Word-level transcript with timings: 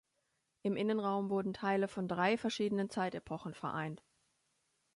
Im 0.63 0.77
Innenraum 0.77 1.29
wurden 1.29 1.53
Teile 1.53 1.87
von 1.87 2.07
drei 2.07 2.35
verschiedenen 2.35 2.89
Zeitepochen 2.89 3.53
vereint. 3.53 4.01